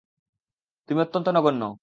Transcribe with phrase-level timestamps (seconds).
[0.89, 1.61] তুমি অত্যন্ত নগন্য!